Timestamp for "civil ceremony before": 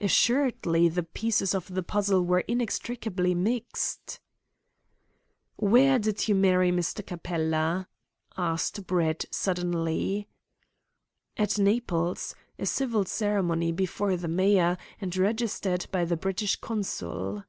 12.64-14.16